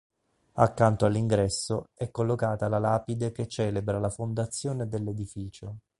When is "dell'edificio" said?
4.87-5.75